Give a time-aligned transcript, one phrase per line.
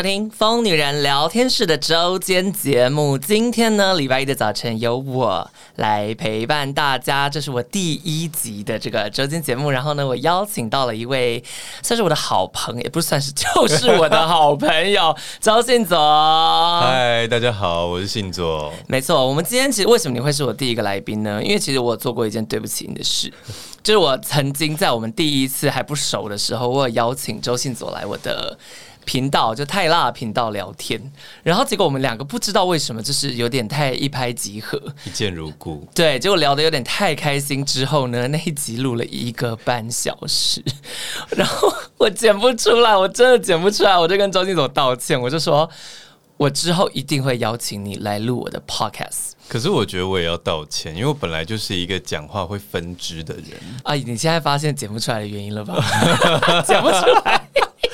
[0.00, 3.18] 收听《疯女人聊天室》的周间节目。
[3.18, 9.70] 今天呢，礼拜一的早晨由我来陪伴大家，这是我第一集的这个周间节目。
[9.70, 11.44] 然后呢，我邀请到了一位
[11.82, 15.98] 算是我的好朋友，也不算是，就是我的好朋友周信佐。
[16.80, 18.72] 嗨，大家好，我是信佐。
[18.86, 21.42] 没错，我们今天其实为什么你会是我第一个来宾呢？
[21.44, 23.30] 因为其实我做过一件对不起你的事，
[23.84, 28.58] 就是我曾经在我们第一次还不熟的时候，我有邀请周信佐来我的。
[29.04, 31.00] 频道就太辣频道聊天，
[31.42, 35.88] 然后结果我们两个不知道为什么就是有点太一拍即合，一见如故。
[35.94, 40.62] 对，结果聊得有点太开心之后呢，那一集录了一个半小时，
[41.30, 45.68] 然后我剪不出来，我真的剪不出来，我就跟周金总道歉，我就说
[46.36, 49.32] 我之后一定会邀请你来录我的 podcast。
[49.48, 53.44] 可是我觉得我也要道歉，因为我本来就是一个讲话会分支的人。
[53.82, 55.74] 啊，你现在发现剪不出来的原因了吧？
[56.64, 57.49] 剪不出来。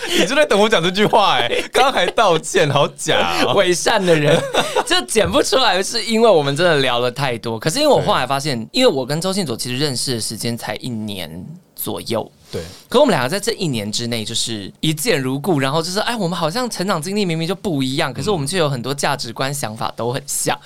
[0.19, 4.41] 你就在等我讲这句话哎、欸， 刚刚还道歉，好假、喔，伪善的人
[4.87, 7.59] 就剪不出来，是因为我们真的聊了太多。
[7.59, 12.63] 可是因为我后来发现，因为我跟周信佐其实认识的时间才一年左右，对。
[12.89, 20.59] 可我们两个在这一年之内就是一见如故，然后就是哎，我们好像成长经历明明就不一样，可是我们却有很多价值观、想法都很像。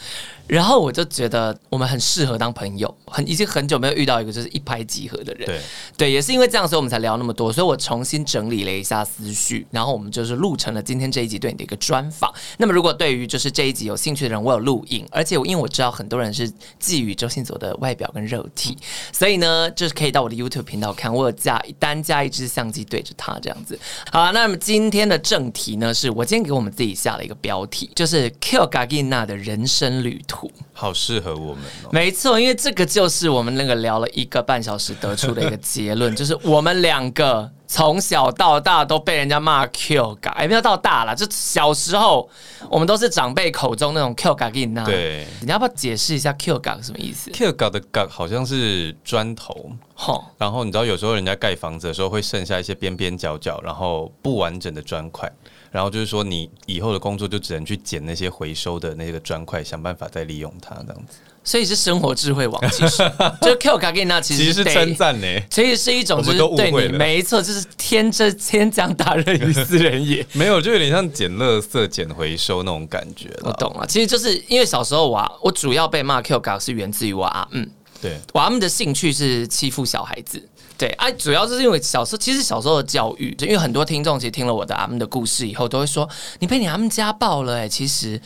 [0.51, 5.47] 然后我就觉得我们很适合当朋友，很已经很久没有遇到一个就是一拍即合的人。
[5.47, 5.61] 对
[5.97, 7.53] 对，也是因为这样，所以我们才聊那么多。
[7.53, 12.33] 所以我重新整理了一下思绪，然后我们就是录成了今天这一集对你的一个专访。
[12.59, 18.77] 那么如果对于就是这一集有兴趣的人，我有录影，而且我因为我知道很多人是觊觎周星佐的外表跟肉体，
[19.13, 23.79] 所以呢，就是可以到我的 YouTube 频道看，我有架单架一支相机对着他这样子。
[24.11, 30.40] 好了，那么今天的正题呢，是我今天给我们自己下了一个标题，就是 Kill Gagina 的人生旅途。
[30.73, 42.29] 好适合我们哦，没错，因为这个就是我们那个聊了一个半小时得出的一个结论， 就是我们两个从小到大都被人家骂 Q 嘎，哎，不要到大了，就小时候
[42.69, 44.85] 我们都是长辈口中那种 Q 嘎给你那。
[44.85, 55.31] 对，你要不要解释一下 Q 嘎什么意思？Q 嘎的嘎好像是砖头，吼，然后你知道有时候人家盖房子的时候会剩下一些边边角角，然后不完整的砖块。
[55.71, 61.19] 然后就是说，你以后的工作就只能去捡那些回收的那个砖块，想办法再利用它，这样子。
[61.43, 62.99] 所以是生活智慧网，其实
[63.41, 73.31] 就 Q 卡给那其实是称赞呢，其实是一种就是对你没错，就是天真 天降大任于斯人也，没有就有点像捡垃圾、捡回收那种感觉。
[73.41, 77.65] 我懂了，其实就是因为小时候我、啊、我主要被骂 Q 卡是源自于我阿姆，
[78.03, 80.47] 对，我阿姆的兴趣是欺负小孩子。
[80.81, 86.09] 对，哎、啊，主要是因为小时候，其实小时候的教育，就因为很多听众其实听了我的阿姆的故事以后，都会说
[86.39, 87.59] 你被你阿姆家暴了。
[87.59, 88.19] 哎，其实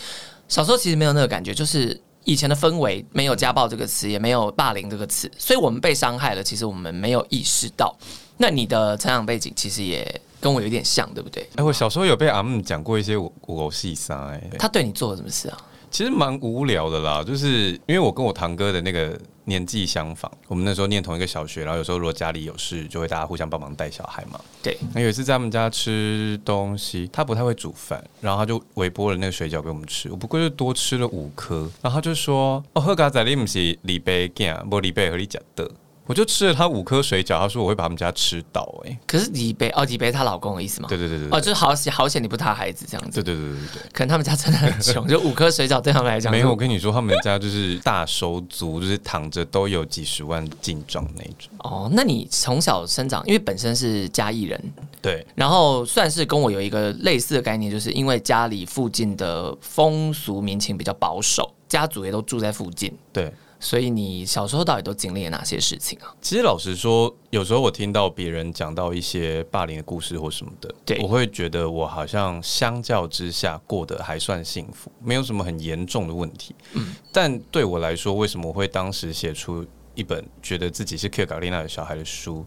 [0.47, 7.93] 小时候其实没有那个感觉，就是以前的氛围没有家暴这个词，也没有霸凌这个词，所以我们被伤害了，其实我们没有意识到。
[8.37, 11.45] 那你的成长背景其实也跟我有点像，对不对？
[11.57, 15.59] 哎，我小时候有被阿姆讲过一些我我细沙，哎，他对你做了什么事啊？
[15.91, 24.41] 其实蛮无聊的啦，就是因为我跟我堂哥的那个年纪相仿，我们那时候念同一个小学，然后有时候如果家里有事，就会大家互相帮忙带小孩嘛。
[24.63, 35.71] 对，那有一次在他们家吃东西，他不太会煮饭，然后他就微波了那个水饺给我们吃，我不过就多吃了五颗，然后他就说：“哦，喝咖仔你不是李贝干，不李贝和你讲的。”
[36.07, 38.99] 我就吃了他五颗水饺，他说我会把他们家吃倒哎、欸。
[39.07, 40.89] 可是李北哦，李北她老公的意思吗？
[40.89, 43.23] 对对对对，哦，就是好险好险你不他孩子这样子。
[43.23, 46.31] 对对对对对，可能他们家真的很穷，就五颗水饺对他们来讲。
[46.31, 51.51] 没有，我跟你说，他们家就是大收租，就是躺着都有几十万进账那种。
[51.59, 63.33] 哦，那你从小生长，因为本身是嘉义人，对，然后算是跟我有一个类似的概念，就是因为家里附近的风俗民情比较保守，家族也都住在附近，对。
[63.61, 66.15] 所以你小时候到底都经历了哪些事情啊？
[66.21, 76.55] 其实老实说，有时候我听到别人讲到一些霸凌的故事或什么的，对，我会觉得我好像相较之下过得还算幸福，没有什么很严重的问题。
[76.75, 79.65] 嗯，但对我来说，为什么我会当时写出
[79.95, 82.45] 一本觉得自己是 Kyo Gagina 的小孩的书？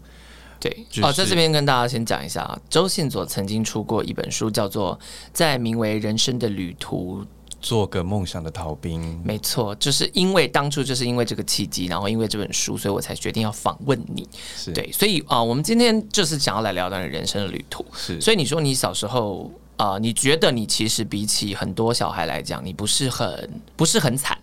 [0.60, 4.98] 对，就是、哦，在这边跟大家先讲一下啊，周信佐曾经出过一本书，叫做
[5.32, 7.22] 《在名为人生的旅途》。
[7.60, 14.28] 做个梦想的逃兵，没错，就是因为当初就是因为这个契机，然后因为这本书，所以我才决定要访问你。
[14.56, 17.84] 是对，所以啊、呃，我们今天就是想要来聊聊你人生的旅途。
[17.92, 24.38] 是，所以你说你小时候啊、呃，你觉得你其实比起很多小孩来讲，你不是很不是很惨。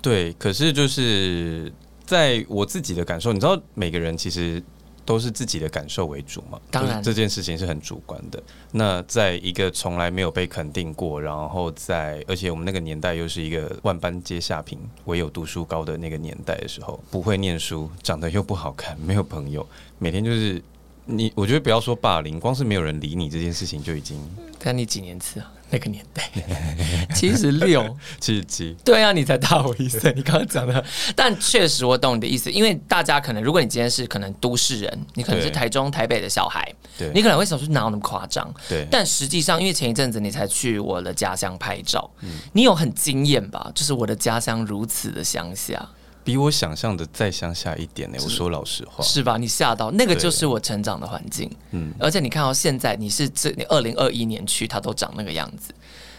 [0.00, 1.72] 对，可是就是
[2.06, 4.62] 在我自己的感受，你知道，每个人其实。
[5.08, 8.42] 都是自己的感受为主嘛，当然，就是、这件事情是很主观的。
[8.72, 19.66] 那在一个从来没有被肯定过，然后在而且我们那个年代又是一个万般皆下品，唯有读书高的那个年代的时候，不会念书，长得又不好看，没有朋友，
[19.98, 20.62] 每天就是
[21.06, 24.20] 你我觉得不要说霸凌，光是没有人理你这件事情就已经。
[24.58, 25.50] 看你几年次啊？
[25.70, 26.30] 那个年代，
[27.14, 28.76] 七十六， 七十七。
[28.84, 30.12] 对啊，你才大我一岁。
[30.16, 30.84] 你刚刚讲的，
[31.14, 36.66] 但确实我懂你的意思，因为大家可能，如果你今天是可能都市人，你可能是台中、台北的小孩，
[36.96, 38.52] 对，你可能会想说哪有那么夸张？
[38.68, 38.86] 对。
[38.90, 43.70] 但实际上，因为前一阵子你才去我的家乡拍照，嗯，你有很惊艳吧？
[43.74, 45.88] 就是我的家乡如此的乡下。
[46.28, 48.22] 比我想象的再乡下一点呢、欸。
[48.22, 49.38] 我说老实话，是吧？
[49.38, 51.90] 你吓到那个就是我成长的环境，嗯。
[51.98, 55.72] 而且你看到现在，你是这你二零二一年去，它都长那个样子。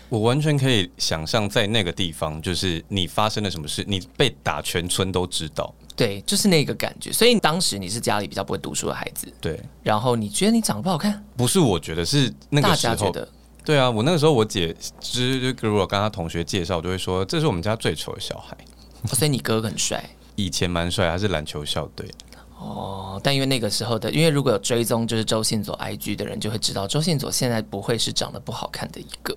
[0.10, 5.72] 我完全可以想象，在那个地方，就是你发生了什么事，你被打，全村都知道。
[5.96, 7.12] 对，就是那个感觉。
[7.12, 9.62] 所以当时你是家里比较不会读书的孩子，对。
[9.84, 11.24] 然后你觉得你长得不好看？
[11.38, 12.96] 不是，我觉得是那个时候。
[12.96, 13.30] 大家觉得？
[13.64, 18.58] 对啊，我那个时候我姐就是如果跟她同学介绍，就会说这是我们家最丑的小孩。
[19.06, 20.04] 所以你哥很帅。
[20.36, 22.10] 以前蛮帅，他是篮球校队。
[22.58, 29.34] 哦，但因为那个时候的，因为如果有追踪就是周信佐 IG 的人，就会知道周信佐现在不会是长得不好看的一个。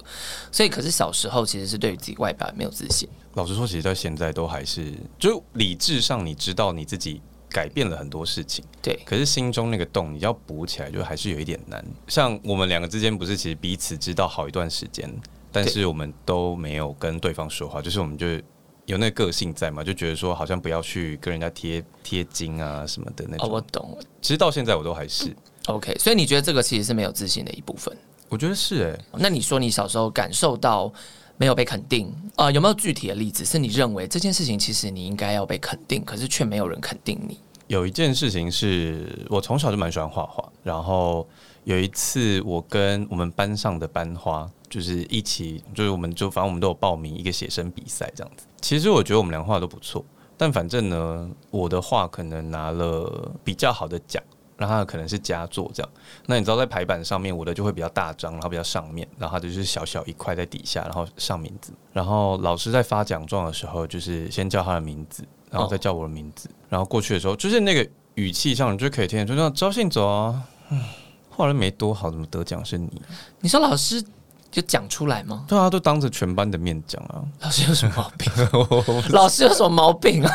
[0.50, 3.08] 所以，可是小时候其实是对于自己外表也没有自信。
[3.34, 8.98] 老实说，其实到现在都还是，就理智上你知道你自己改变了很多事情，对。
[9.06, 11.84] 可是心中那个洞，你要补起来，就还是有一点难。
[12.08, 15.08] 像我们两个之间，不是其实彼此知道好一段时间，
[15.52, 18.26] 但是我们都没有跟对方说话，就是我们就。
[18.86, 19.82] 有那个个性在嘛？
[19.82, 23.46] 就觉得说好像不要去跟人家贴贴金啊什么的那种。
[23.46, 23.98] 哦，我懂。
[24.20, 25.34] 其实到现在我都还是。
[25.66, 27.96] OK，所以你觉得这个其实是没有自信的一部分？
[28.28, 29.04] 我觉得是哎、欸。
[29.12, 30.92] 那你说你小时候感受到
[31.36, 32.52] 没有被肯定啊、呃？
[32.52, 33.44] 有没有具体的例子？
[33.44, 37.38] 是你认为这件事情其实你应该要被肯定，可是却没有人肯定你？
[37.68, 41.26] 有一件事情是我从小就蛮喜欢画画，然后
[41.64, 48.44] 有一次我跟我们班上的班花就是一起，就是我们就反正我们都有报名一个写生比赛这样子。
[48.62, 50.02] 其实我觉得我们俩画都不错，
[50.38, 54.22] 但反正呢，我的画可能拿了比较好的奖，
[54.56, 55.92] 然后可能是佳作这样。
[56.26, 61.72] 那你知道在排版上面，我的就会比较大张，然后比较上面，然后它就是小小一块在底下，然后上名字。
[61.92, 66.48] 然后老师在发奖状的时候，就是先叫他的名字，然后再叫我的名字。
[66.68, 70.80] 然后过去的时候，就是那个语气上，你就可以听见，就说招信走啊，嗯，
[71.28, 73.02] 画的没多好，怎么得奖是你？
[73.40, 74.02] 你说老师。
[74.52, 75.44] 就讲出来吗？
[75.48, 77.24] 对啊，都当着全班的面讲啊。
[77.40, 78.30] 老师有什么毛病？
[79.10, 80.30] 老师有什么毛病啊？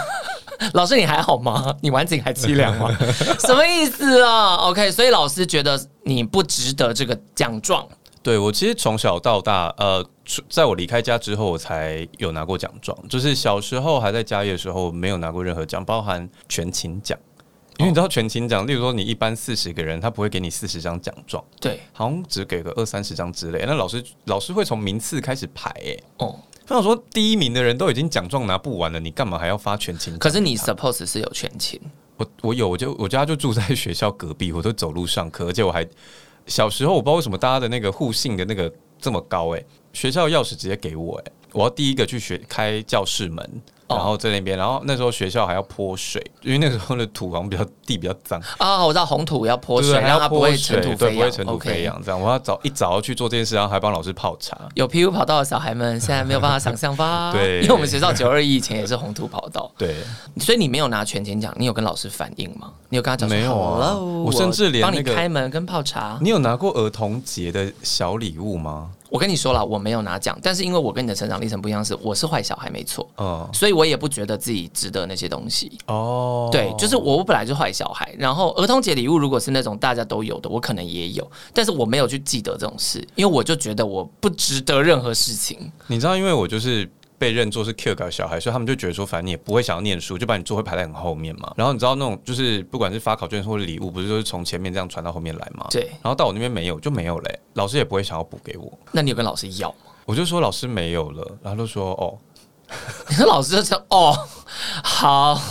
[0.74, 1.74] 老师你还好吗？
[1.82, 2.90] 你晚景还凄凉吗？
[3.40, 7.88] 什么意思啊？OK，所以老师觉得你不值得这个奖状。
[8.24, 10.04] 对，我其实从小到大，呃，
[10.50, 12.98] 在我离开家之后，我才有拿过奖状。
[13.08, 17.18] 就是小时候还在家业的时候，没有拿过任何奖，包含全勤奖。
[17.78, 23.64] 因为你知道全勤奖，例如说你一般四十个人，他不会给你四十张奖状，对，好像只给个二三十张之类。
[23.68, 30.18] 那老师老师会从名次开始排，哎，哦，他想说第一名的人都已经奖状拿不完了，你干嘛还要发全勤？
[30.18, 31.80] 可是你 suppose 是有全勤，
[32.18, 35.88] 我我有，我就我家就住在学校隔壁，我都走路上课，而且我还
[36.48, 39.64] 小时候我不知道为什么大家的那个互信的那个这么高，哎，
[39.94, 43.62] 学校钥匙直接给我，哎，我要第一个去学开教室门。
[43.88, 48.86] 然后在那边，然后那时候学校还要泼水，因为那时候的土好像比较地比较脏啊。
[48.86, 52.02] 我知道红土要泼水，然后它不会尘土飞扬，不会尘土飞扬。
[52.04, 54.58] 这样，我要早一早要去做这件事，然后还帮老师泡茶。
[54.76, 57.32] 有 PU 跑道的小孩们现在没有办法想象吧？
[57.36, 59.72] 对，因为我们学校九二一以前也是红土跑道。
[59.78, 59.96] 对，
[60.38, 62.72] 所以你没有拿全勤奖，你有跟老师反映吗？
[62.90, 63.96] 你有跟他讲没有啊？
[63.96, 66.18] 我甚至连帮你开门跟泡茶。
[66.22, 68.90] 你有拿过儿童节的小礼物吗？
[69.10, 76.50] 我跟你说了，我没有拿奖，但是因为我跟你的成长历程不一样，是我是坏小孩没错，哦，所以我也不觉得自己值得那些东西哦。
[76.52, 85.72] 对，就是我本来就坏小孩，然后儿童节礼物如果是那种大家都有的，我可能也有，但是我没有去记得这种事，因为我就觉得我不值得任何事情。
[85.88, 86.90] 你知道，因为我就是。
[87.18, 91.52] 被认作是 Q 搞小孩，所以他们就觉得说，反正你也不会想要念书，就把你座位排在很后面嘛。
[91.58, 95.66] 然后你知道那种就是不管是发考卷或者礼物，不是都是从前面这样传到后面来吗？
[95.72, 95.88] 对。
[96.02, 97.40] 然后到我那边没有，就没有嘞。
[97.54, 98.72] 老师也不会想要补给我。
[98.92, 99.92] 那你有跟老师要吗？
[100.06, 102.18] 我就说老师没有了，然后就说哦，
[103.10, 104.16] 你说老师就说哦，
[104.84, 105.42] 好，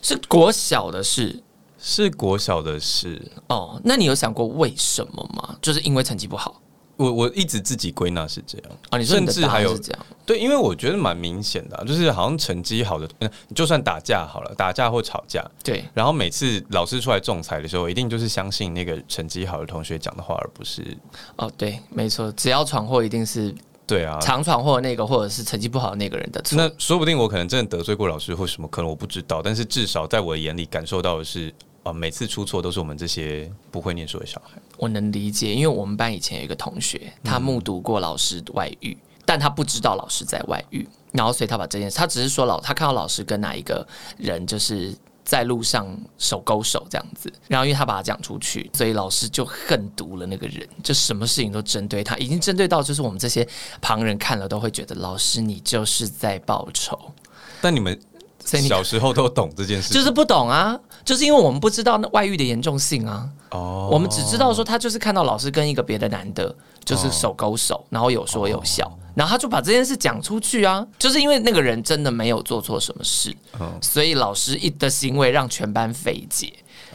[0.00, 1.42] 是国小的事，
[1.78, 3.80] 是国小的事哦。
[3.84, 5.56] 那你有想过为什么吗？
[5.60, 6.61] 就是因为成绩不好。
[7.02, 20.96] 我我一直自己归纳是这样啊，你甚至还有这样对，因为我觉得蛮明显的，就是好像成绩好的，嗯，就算打架好了，打架或吵架，对，然后每次老师出来仲裁的时候，一定就是相信那个成绩好的同学讲的话，而不是
[21.36, 23.54] 哦，对，没错，只要闯祸，一定是
[23.86, 26.56] 对啊，常闯祸那个，或者是成绩不好的那个人的错。
[26.56, 31.52] 那说不定我可能真的得罪过老师或什么，可能我不知道，但是至少在我的眼里感受到的是。
[31.82, 31.92] 啊！
[31.92, 34.56] 每次出错都是我们这些不会念书的小孩。
[34.82, 43.86] 我能理解，因为我们班以前有一个同学，他目睹过老师外遇，嗯、但他不知道老师在外遇，然后所以他把这件事，他只是说老他看到老师跟哪一个
[44.18, 44.92] 人就是
[45.24, 45.86] 在路上
[46.18, 53.46] 手勾手这样子，然后因为他把他讲出去，所以老师就恨毒了那个人，就什么事情都针对他，已经针对到就是我们这些
[53.80, 56.98] 旁人看了都会觉得老师你就是在报仇。
[57.60, 57.96] 但你们
[58.44, 63.28] 小时候都懂这件事，就是不懂啊，就是因为我们不知道那外遇的严重性啊。
[63.50, 73.34] 哦，我们只知道说他就是看到老师跟一个别的男的，就是手勾手，然后有说有笑，然后他就把这件事讲出去啊，就是因为那个人真的没有做错什么事，
[73.80, 76.52] 所以老师一的行为让全班费解。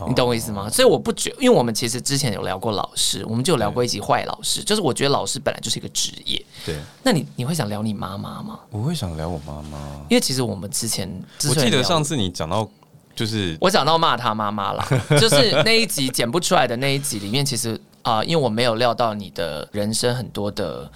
[0.07, 0.69] 你懂我意思吗？
[0.69, 6.45] 所以我不觉，因为我们其实之前有聊过老师，我们就有聊过一集坏老师，就是我觉得老师本来就是一个职业。
[6.65, 8.59] 对，那你你会想聊你妈妈吗？
[8.69, 9.77] 我会想聊我妈妈，
[10.09, 11.09] 因为其实我们之前，
[11.49, 12.69] 我记得上次你讲到，
[13.15, 14.85] 就是我讲到骂他妈妈了，
[15.19, 17.73] 就是那一集剪不出来的那一集里面，其实
[18.03, 20.91] 啊、呃，因为我没有料到你的人生很多的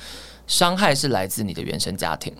[0.45, 2.31] 伤害是来自你的原生家庭。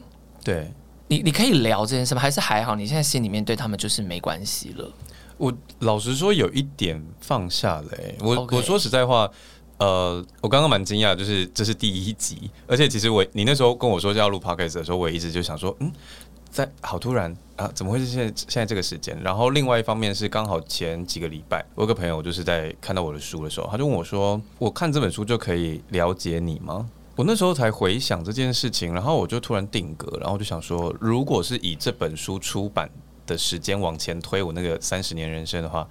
[0.44, 0.72] 对，
[1.08, 2.22] 你你可以聊这件事吗？
[2.22, 2.76] 还是还好？
[2.76, 4.92] 你现在心里面对他们就是没关系了。
[5.42, 8.16] 我老实说，有一点放下了、欸。
[8.22, 8.58] 我 Okay.
[8.58, 9.28] 我说实在话，
[9.80, 15.92] 呃，我刚刚蛮惊讶，就是这是第一集，而且其实我你那时候跟我说要录 podcast 的时候，我一直就想说，嗯，
[16.52, 19.20] 在好突然啊，怎么会是现在现在这个时间？
[19.24, 26.88] 然后另外一方面是刚好前几个礼拜，我有个朋友就是在看到我的书的时候，他就问我说，我看这本书就可以了解你吗？
[27.16, 32.88] 我那时候才回想这件事情，然后我就突然定格，然后就想说，如果是以这本书出版。
[33.32, 35.88] 的时间往前推，我那个三十年人生的话，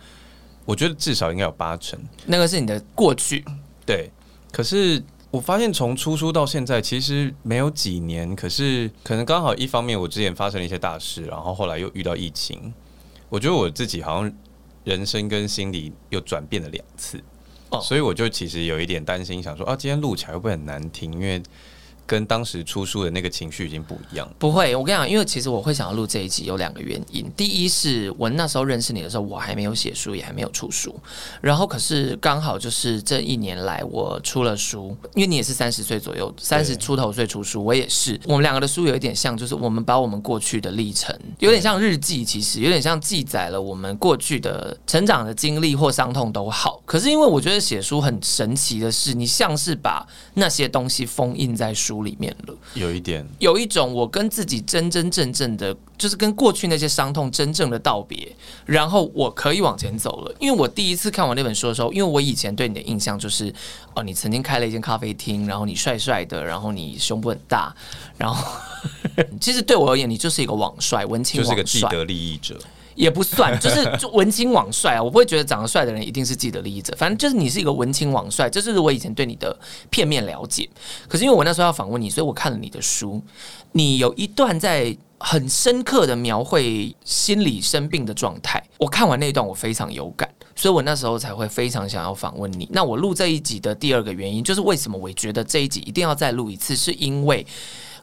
[0.66, 1.98] 我觉得至少应该有八成。
[2.26, 3.44] 那个是你的过去，
[3.86, 4.10] 对。
[4.52, 8.36] 可是我发现从出书到现在，其实没有几年。
[8.36, 12.72] 可是可能刚好一方面，我之前发生了一些大事，然后后来又遇到疫情，
[13.28, 14.32] 我觉得我自己好像
[14.84, 17.22] 人生跟心理又转变了两次。
[17.70, 21.12] 哦，所以我就其实有一点担心，想说啊，今天录起来会不会很难听？
[21.12, 21.40] 因为
[22.10, 24.28] 跟当时出书的那个情绪已经不一样。
[24.36, 27.24] 不会，我跟你讲，因为其实我会想要录这一集有两个原因。
[27.36, 30.92] 第一是我那时候认识你的时候，我还没有写书，也还没有出书。
[31.40, 38.20] 然后可是刚好就是这一年来我出了书，因为你也是三十岁左右，三十出头岁出书，我也是。
[38.24, 46.82] 我们两个的书有一点像，就是我们把我们过去的历程，有点像日记，其实有点像记载了我们过去的成长的经历或伤痛都好。
[46.84, 58.34] 可是因为我觉得写书很神奇的是，你像是把那些东西封印在书里面了，有一点，有一种我跟自己真真正正的，就是跟过去那些伤痛真正的道别，
[58.66, 60.34] 然后我可以往前走了。
[60.38, 63.52] 因为我第一次看完那本书的时候，因为我以前对你的印象就是，
[63.94, 67.74] 哦，你曾经开了一间咖啡厅，然后你帅帅的，然后你胸部很大，
[68.16, 68.44] 然后
[69.40, 72.58] 其实对我而言，你就是一个网帅，文青网帅，就是个既得利益者。
[73.00, 80.68] 也不算， 就是就文青网帅啊，我不会觉得长得帅的人一定是既得利益者，反正就是你是一个文青网帅，这就是我以前对你的片面了解。
[81.08, 83.22] 可是因为我那时候要访问你，所以我看了你的书，
[83.72, 92.68] 你有一段在很深刻的描绘心理生病的状态，我看完那一段我非常有感，所以我那时候才会非常想要访问你。
[92.70, 97.46] 那我录这一集的第二个原因，就是为什么我觉得这一集一定要再录一次，是因为。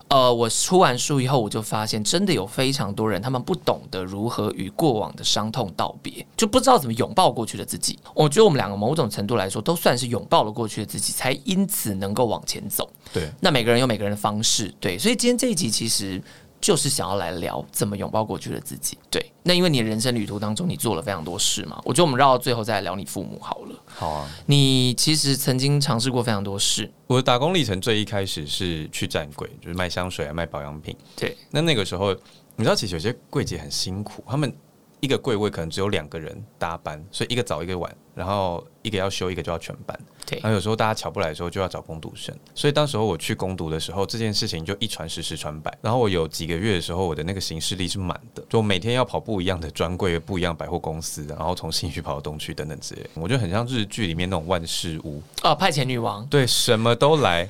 [0.10, 8.00] 呃，我出完书以后，我就发现真的有非常多人，他们不懂得如何与过往的伤痛道别，就不知道怎么拥抱过去的自己。
[8.14, 12.90] 我觉得我们两个某种程度来说，都算是拥抱了过去的自己，才因此能够往前走。
[13.12, 16.22] 对，那每个人有每个人的方式，对，所以今天这一集其实。
[16.60, 18.98] 就是想要来聊怎么拥抱过去的自己。
[19.10, 23.76] 对，那因为你的人生旅途当中，你做了非常多事嘛，我觉得我们绕到最后再来聊你父母好了。
[23.86, 26.92] 好啊，你其实曾经尝试过非常多事。
[27.08, 30.96] 我的打工历程最一开始是去站柜，就是卖香水啊，卖保养品。
[31.16, 32.14] 对，那那个时候，
[32.56, 34.54] 你知道，其实有些柜姐很辛苦，他们。
[35.00, 40.00] 一个柜位可能只有两个人搭班，所以一个早一个晚，然后一个要休，一个就要全班。
[40.26, 42.36] 对，然后有时候大家乔不来的时候，就要找工读生。
[42.54, 45.76] 所以当时候我去攻读的时候，这件事情就一传十，十传百。
[45.82, 53.10] 然后我有几个月的时候，我的那个行事历是满的，就每天要跑不一样的专柜，不一样百货公司，然后从信义区跑到东区等等之类。
[53.14, 56.26] 我觉得很像日剧里面那种万事屋哦，派遣女王。
[56.26, 57.48] 对，什么都来。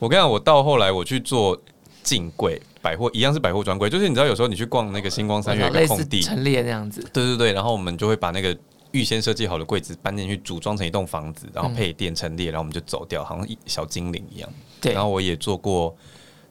[0.00, 1.56] 我跟你讲，我到后来我去做
[2.02, 2.60] 进柜。
[2.82, 8.56] 百货一样是百货专柜，就是你知道有时候你去逛那个星光三月的空地陈列那样子，对对对，然后我们就会把那个
[8.92, 14.48] 预先设计好的柜子搬进去组装成一栋房子，然后配电陈列，然后我们就走掉，好像一小精灵一样。
[14.80, 15.94] 对，然后我也做过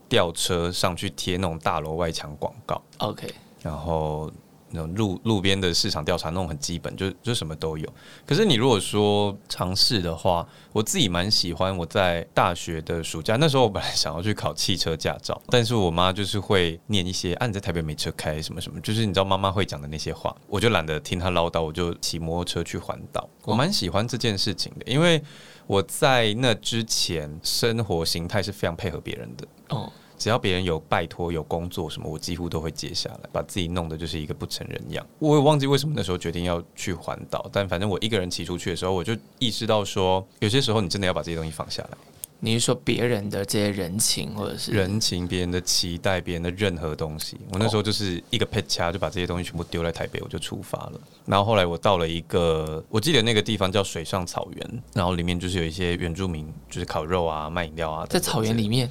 [0.08, 2.82] 吊车上去贴那种大楼外墙广告。
[3.00, 3.28] OK，
[3.64, 4.32] 然后。
[4.72, 7.88] 那种路路边的市场调查那种很基本，就就什么都有。
[8.26, 11.76] 可是你如果说尝试的话，我自己蛮喜欢。
[11.76, 23.30] 我在大学的暑假，那时候我本来想要去考汽车驾照，但是我妈就是会念一些“啊，你在台北没车开”什么什么，就是你知道妈妈会讲的那些话，我就懒得听她唠叨，我就骑摩托车去环岛。
[23.44, 25.22] 我蛮喜欢这件事情的，因为
[25.68, 29.48] 我在那之前生活形态是非常配合别人的。
[29.70, 29.92] 哦。
[30.20, 35.04] 只要别人有拜托、有工作什么，我几乎都会接下来，把自己弄得就是一个不成人样。
[35.18, 41.98] 我也忘记为什么那时候决定要去环岛，但反正我一个人骑出去的时候，我就意识到说，有些时候你真的要把这些东西放下来。
[42.42, 47.38] 你是说别人的这些人情，或者是人情、别人的期待、别人的任何东西？
[47.52, 50.94] 我那时候就是一个撇车，就把这些东西全部丢在台北，我就出发了。
[51.26, 58.90] 然后后来我到了一个，我记得那个地方叫水上草原，然后里面就是有一些原住民，就是烤肉啊、卖饮料啊，在草原里面。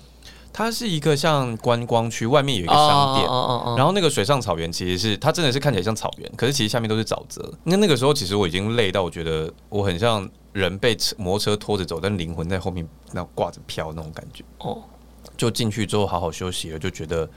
[0.58, 3.24] 它是一个像观光区，外面有一个商店，
[3.76, 7.48] 然后那个水上草原其实是它真的是看起来像草原，可是其实下面都是沼泽。
[7.62, 14.42] 那那个时候其实我已经累到，我觉得我很像人被摩托车拖着走，但灵魂在后面那挂着飘那种感觉。
[14.58, 14.82] 哦，
[15.36, 17.30] 就进去之后好好休息了，就觉得。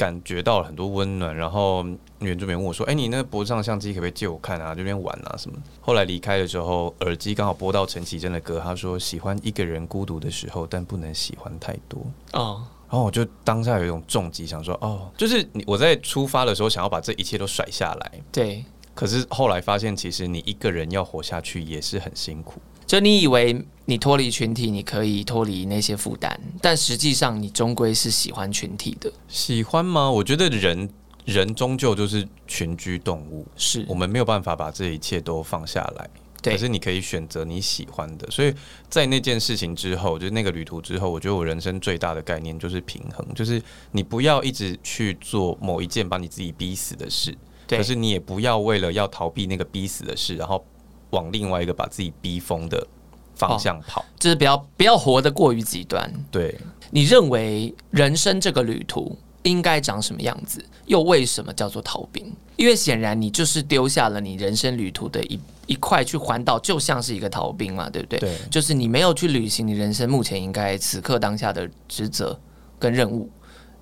[0.00, 1.84] 感觉到了很多温暖，然后
[2.20, 4.74] 原住民问我说：“哎、欸，你那脖子上相机可不可以借我看啊？
[4.74, 12.00] 这边玩啊什么？”后来离开的时候，耳机刚好播到陈绮贞的歌，他说：“喜欢一个人孤独的时候，但不能喜欢太多。”
[12.32, 18.64] 哦，然后我就当下有一种重击，想说：“哦，就是你我在出发的时候想要把这一切都甩下来。”对，
[18.94, 22.58] 可是后来发现，其实你一个人要活下去也是很辛苦。
[22.90, 29.12] 就你以为你脱离群体，你可以脱离那些负担，但实际上你终归是喜欢群体的。
[29.28, 30.10] 喜欢吗？
[30.10, 30.90] 我觉得人
[31.24, 36.10] 人终究就是群居动物，是我们没有办法把这一切都放下来。
[36.42, 38.28] 对，可是你可以选择你喜欢的。
[38.28, 38.52] 所以
[38.88, 47.32] 在那件事情之后，就是那个旅途之后，我觉得我人生最大的概念就是平衡，就是你不要一直去做某一件把你自己逼死的事，
[47.68, 50.66] 对，可是你也不要为了要逃避那个逼死的事，然后。
[51.10, 52.86] 往另外一个把自己逼疯的
[53.34, 56.12] 方向跑，哦，就是不要不要活得过于极端。
[56.30, 56.58] 对，
[56.90, 60.64] 你认为人生这个旅途应该长什么样子？
[60.86, 62.32] 又为什么叫做逃兵？
[62.56, 68.18] 因为显然你就是丢下了你人生旅途的一一块去环岛，就像是一个逃兵嘛，对不对？
[68.18, 72.38] 对，就是你没有去履行你人生目前应该此刻当下的职责
[72.78, 73.30] 跟任务，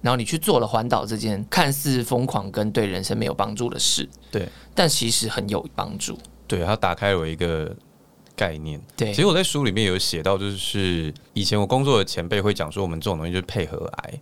[0.01, 4.09] 然后你去做了环岛这件看似疯狂跟对人生没有帮助的事。
[4.31, 6.17] 对，但其实很有帮助。
[6.49, 7.73] 对，他打开了我一个
[8.35, 8.81] 概念。
[8.97, 14.21] 对，其实我在书里面有写到，就是以前我工作的前辈会讲说，我们这种东西就是配合癌，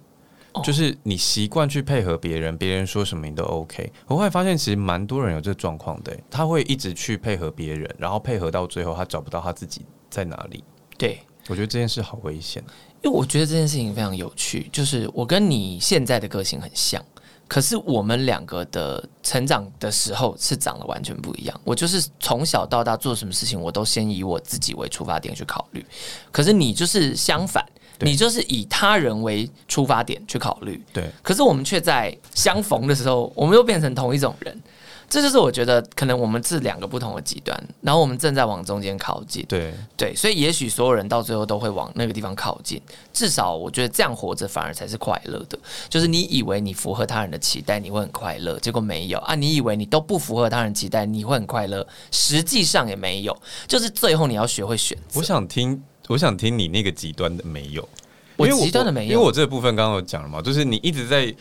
[0.52, 3.92] 哦、就是你习惯去配合别人，别人说什么你都 OK。
[4.06, 10.64] 我后来发现，其实蛮多人有这个状况的，他会一直去配合别人，然后配合到最后，他找不到他自己在哪里。
[10.98, 12.62] 对，我觉得这件事好危险，
[13.02, 17.04] 因为我觉得这件事情非常有趣，就是我跟你现在的个性很像。
[17.48, 21.60] 可是我们两个的成长的时候是长得完全不一样。
[21.64, 25.84] 我就是从小到大做什么事情，我都先以我自己为出发点去考虑。
[26.32, 27.64] 可是你就是相反，
[28.00, 30.82] 你就是以他人为出发点去考虑。
[30.92, 31.08] 对。
[31.22, 34.60] 可是我们却在相逢的时候，我们又变成同一种人。
[35.08, 39.44] 这就是我觉得可能我们是两个不同的极端，然后我们正在往中间靠近。
[39.48, 42.80] 对对，所以也许所有人到最后都会往那个地方靠近。
[43.12, 45.56] 至少我觉得这样活着反而才是快乐的。
[45.88, 49.34] 就是你以为你符合他人的期待，你会很快乐，结果没有啊！
[49.36, 53.36] 你以为你都不符合他人期待，你会很快乐，实际上也没有。
[53.68, 55.20] 就是最后你要学会选择。
[55.20, 57.88] 我想听，我想听你那个极端的没有，
[58.36, 61.32] 我极端的没有，因为我这个部分刚刚有讲了嘛，就是你一直在。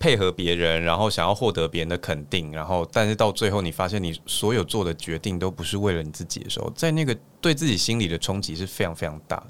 [0.00, 9.46] 配合别人，然后想要获得别人的肯定，然后但是到最后你发现你所有做的决定都不是为了你自己的时候，在那个对自己心理的冲击是非常非常大的。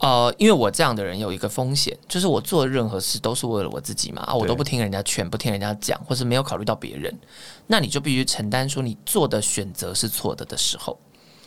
[0.00, 7.18] 呃，因为我这样的人有一个风险，就是我做任何事都是为了我自己嘛，啊，我都不听人家劝，不听人家讲，或是没有考虑到别人，
[7.66, 11.00] 那你就必须承担说你做的选择是错的的时候。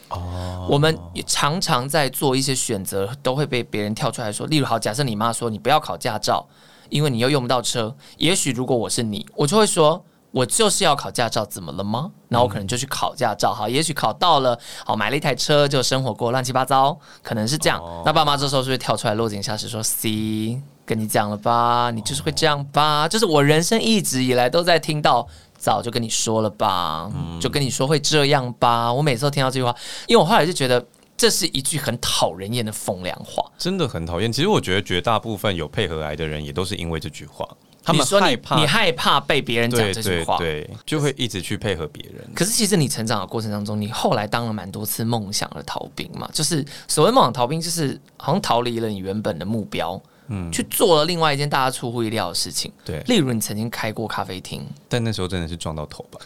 [0.10, 6.44] 哦，我们也常常在做一些选择，都会被别人跳出来说，例如好，假设你妈说你不要考驾照。
[6.92, 12.12] 因为你又用不到车，也许如果我是你，我就会说，我就是要考驾照，怎么了吗？
[12.28, 17.82] 那我可能就去考驾照，好，也许考到了，好，买了一台车，就生活过乱七八糟，可能是这样。
[18.06, 23.08] 那爸妈这时候是不是跳出来落井下石说：“C，跟你讲了吧，你就是会这样吧？
[23.08, 25.28] 就是我人生一直以来都在听到，
[25.58, 28.92] 早就跟你说了吧，就跟你说会这样吧。
[28.94, 29.76] 我每次都听到这句话，
[30.08, 30.86] 因为我后来就觉得。”
[31.22, 34.34] 这是一句很讨人厌的风凉话，真的很讨厌。
[34.34, 37.48] 其实我觉得绝大部分有配合癌的人，也都是因为这句话。
[37.84, 42.28] 他们害怕你，你害怕被别人讲这句话，对，就会一直去配合别人。
[42.34, 46.28] 可是其实你成长的过程当中，你后来当了蛮多次梦想的逃兵嘛。
[46.34, 52.74] 就是所谓梦想逃兵，就是好像逃离了你原本的目标，嗯，去做了另外一件大家出乎意料的事情。
[52.84, 56.20] 对，例如你曾经开过咖啡厅，但那时候真的是撞到头吧。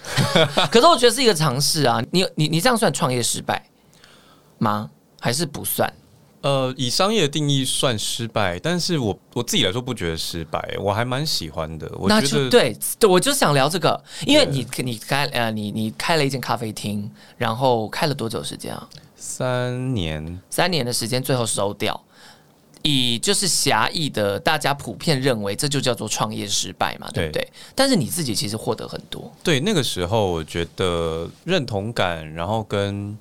[0.72, 2.02] 可是我觉得是一个尝试啊。
[2.12, 3.62] 你你你这样算创业失败
[4.66, 4.90] 吗？
[5.22, 5.92] 还是不算？
[6.42, 11.92] 呃，以商业的定义算失败，但是我我自己来说不觉得失败，我还蛮喜欢的。
[11.98, 18.88] 我那就对，对，我就想聊这个，因为你你开呃你你开了一间咖啡厅，然后开了多久时间啊？
[19.16, 22.00] 三年，三年的时间，最后收掉。
[22.88, 27.42] 以就是狭义的，大家普遍认为这就叫做创业失败嘛，对不对？
[27.42, 29.34] 对，但是你自己其实获得很多。
[29.44, 33.18] 对，那个时候我觉得认同感，然后跟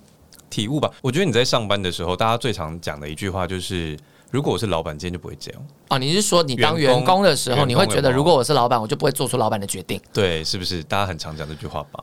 [0.54, 0.88] 体悟吧。
[1.02, 3.98] 我觉得你在上班的时候，大家最常讲的一句话就是：
[4.30, 5.66] 如果我是老板，今天就不会这样。
[5.88, 10.00] 哦，你是说你当员工的时候，你会觉得如果我是老板，我就不会做出老板的决定？
[10.12, 10.80] 对，是不是？
[10.84, 12.02] 大家很常讲这句话吧？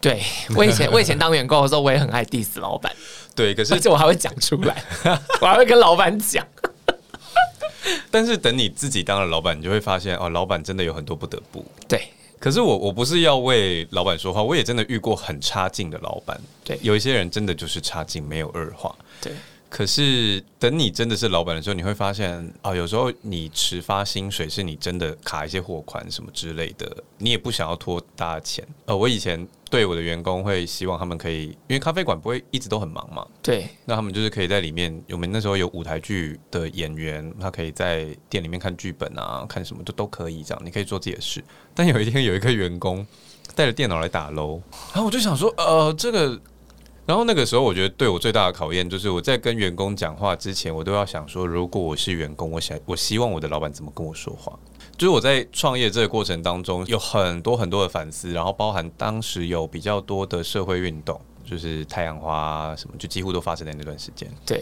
[0.00, 0.22] 对，
[0.54, 2.92] 我以前 我以前当员工的时候，我也很爱 diss 老板。
[3.34, 4.84] 对，可是而且我还会讲出来，
[5.40, 6.46] 我还会跟老板讲。
[8.10, 11.64] 但是等你自己当了老板，你就会发现哦，老板真的有很多不得不。
[11.88, 16.40] 对，可是我我不是要为老板说话，我也真的遇过很差劲的老板。
[16.64, 18.94] 对，有一些人真的就是差劲，没有二话。
[19.20, 19.32] 对。
[19.70, 28.66] 可是等你真的是老板的时候，你会发现啊，有时候你迟发薪水是你真的卡一些货款什么之类的，你也不想要拖大家钱。
[28.86, 33.26] 呃，我以前对我的员工会希望他们可以，因为咖啡馆不会一直都很忙嘛。
[33.42, 33.68] 对。
[33.84, 41.42] 那他们就是可以在里面，我们那时候有舞台剧的演员，他可以在店里面看剧本啊，看什么都都可以这样，你可以做自己的事。
[41.74, 43.06] 但有一天有一个员工
[43.54, 44.60] 带着电脑来打楼，
[44.92, 46.40] 然后我就想说，呃，这个。
[47.06, 54.52] 然后那个时候，我觉得对我最大的考验就是我在跟员工讲话之前，我都要想说，如果我是员工，我想我希望我的老板怎么跟我说话。
[54.98, 64.28] 就是我在创业这个过程当中，有很多很多的反思，然后包含当时有比较多的社会运动，就是太阳花什么，就几乎都发生在那段时间。
[64.44, 64.60] 对，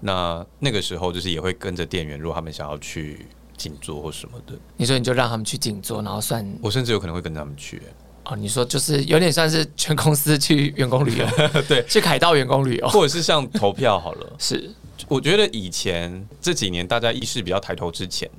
[0.00, 7.80] 那那个时候就是也会跟着店员，如果他们想要去静坐或什么的，你说你就让他们去静坐，然后算我甚至有可能会跟他们去。
[8.24, 11.26] 哦，你说就是有点像是全公司去员工旅游，
[11.66, 14.32] 对，去凯道员工旅游，或者是像投票好了。
[14.38, 14.70] 是，
[15.08, 18.30] 我觉得以前这几年大家意识比较抬头之前，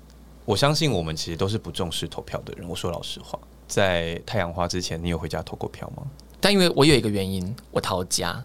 [0.45, 2.67] 我相信我们其实都是不重视投票的人。
[2.67, 6.03] 我说老实话，在太阳花之前，你有回家投过票吗？
[6.39, 8.43] 但因为我有一个原因，我逃家。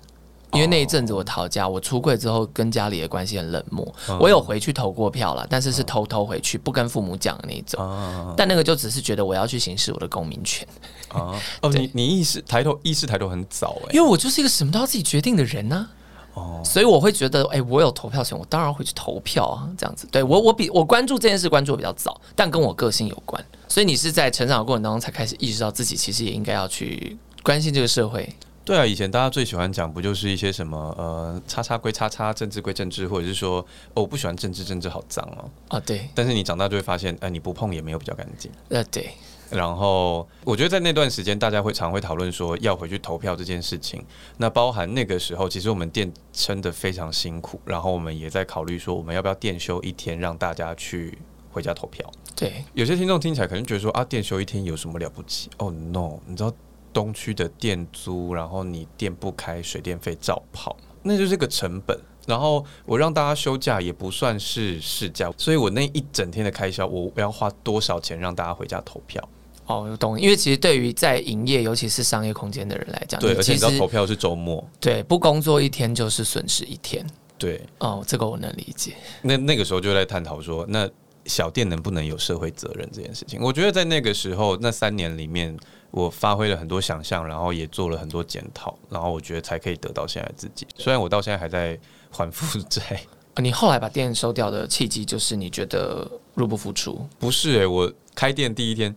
[0.52, 3.94] 因为那一阵子我逃家，我出柜之后跟家里的关系很冷漠。
[4.20, 8.34] 我有回去投过票了，但是是偷偷回去，不跟父母讲的那种。
[8.36, 10.66] 但那个就只是觉得我要去行使我的公民权。
[11.12, 11.38] 哦，
[11.74, 15.88] 你你意识抬头，意识抬头很早哎，因为我就是一个什么都要自己决定的人呢。
[16.36, 19.68] 哦，所以我会觉得，哎，我有投票权，我当然会去投票啊。
[19.76, 23.42] 这样子，对我我比我关注这件事关注的比较早，但跟我个性有关。
[23.66, 28.28] 所以你是在成长的过程当中才开始意识到自己其实也应该要去关心这个社会。
[28.66, 33.60] 对啊，以前大家最喜欢讲不就是一些什么呃，叉叉归叉叉，政治归政治，或者是说，
[33.94, 35.48] 哦，我不喜欢政治，政治好脏哦。
[35.68, 36.08] 啊，对。
[36.14, 38.50] 但是你长大就会发现，哎、呃，你不碰也没有比较干净。
[38.70, 39.08] 呃，对。
[39.50, 44.04] 然后我觉得在那段时间，大家会常会讨论说要回去投票这件事情。
[44.38, 51.18] 那包含那个时候，其实我们店撑得非常辛苦，然后我们也在考虑说，我们要不要店休一天，让大家去
[51.50, 52.04] 回家投票。
[52.34, 52.64] 对。
[52.74, 55.50] 有些听众听起来可能觉得说啊，店休一天有什么了不起？
[55.58, 56.52] 哦，no，你知道。
[56.92, 61.94] 东区的店租，然后你店不开，水电费照跑，那就是个成本。
[62.26, 69.22] 然后我让大家休假也不算是事假，所以我那一整天的开销，我要花多少钱让大家回家投票？
[69.66, 70.20] 哦，我懂。
[70.20, 77.06] 因为其实对于在营业，尤其是商业空间的人来讲，对，而且你知道投票是周末，对，不工作一天就是损失一天。
[77.38, 78.94] 对，哦，这个我能理解。
[79.22, 80.88] 那那个时候就在探讨说，那
[81.26, 83.40] 小店能不能有社会责任这件事情？
[83.42, 85.56] 我觉得在那个时候，那三年里面。
[85.92, 90.66] 我发挥了很多想象，然后也做了很多检讨，然后我觉得才可以得到现在自己。
[90.76, 91.78] 虽然我到现在还在
[92.10, 93.00] 还负债。
[93.36, 97.08] 你后来把店收掉的契机就是你觉得入不敷出？
[97.18, 98.94] 不是诶、欸，我开店第一天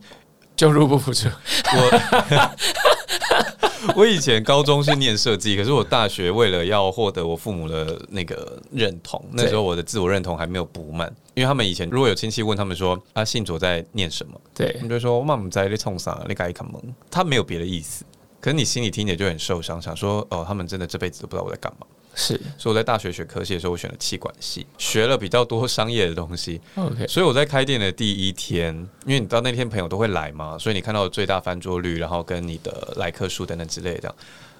[0.60, 1.26] 就入不敷出。
[1.72, 2.50] 我
[3.96, 11.10] 我以前高中是念设计，可是我大学为了要获得我父母的那个认同，那时候我的自我认同还没有补满。
[11.32, 14.38] 因为他们以前如果有亲戚问他们说啊，信卓在念什么？
[14.54, 16.78] 对，他们就说我妈妈在那冲啥，那改一蒙。
[17.10, 18.04] 他没有别的意思，
[18.38, 21.86] 可是你心里听着就很受伤，想说哦，他们真的这辈子都不知道我在干嘛。
[22.20, 26.60] 是，所以我在大学学科系的时候，我选了气管系，学了比较多商业的东西。
[26.74, 28.74] OK，所以我在开店的第一天，
[29.06, 34.14] 因为你知道那天朋友都会来嘛，所以你看到最大翻桌率，然后跟你的来客数等等之类的，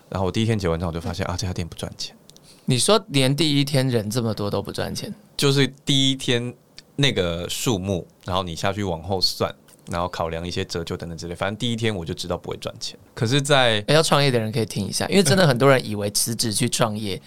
[0.08, 2.16] 然后我第一天结完账，我就发现啊，这家店不赚钱。
[2.64, 6.54] 你说连第一天人这么多都不赚钱，就是第一天。
[6.96, 9.50] 那个数目，然后你下去往后算，
[9.86, 12.98] 然后考量一些折旧等等之类，反正第一天我就知道不会赚钱。
[13.14, 17.18] 可是在，在要创业的人可以听一下，因为真的很多人以为辞职去创业，